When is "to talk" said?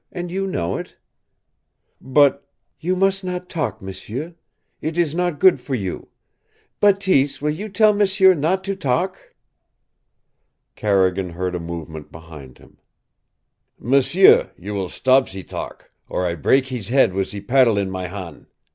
8.63-9.35